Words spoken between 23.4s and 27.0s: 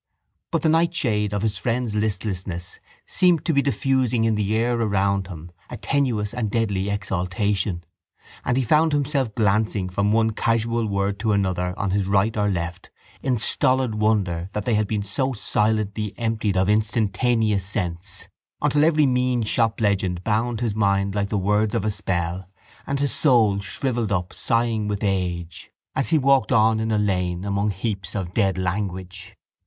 shrivelled up sighing with age as he walked on in a